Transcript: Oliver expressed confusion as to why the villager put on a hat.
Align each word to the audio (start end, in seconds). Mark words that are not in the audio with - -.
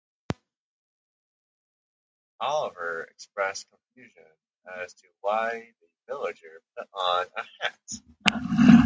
Oliver 2.39 3.07
expressed 3.11 3.67
confusion 3.69 4.23
as 4.83 4.93
to 4.95 5.07
why 5.21 5.61
the 5.79 6.11
villager 6.13 6.61
put 6.75 6.87
on 6.95 7.25
a 7.37 7.43
hat. 8.63 8.71